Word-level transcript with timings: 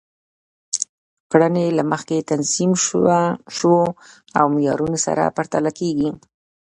کړنې 1.31 1.65
له 1.77 1.83
مخکې 1.91 2.27
تنظیم 2.31 2.71
شوو 3.55 3.81
معیارونو 4.51 4.97
سره 5.05 5.33
پرتله 5.37 5.71
کیږي. 5.79 6.09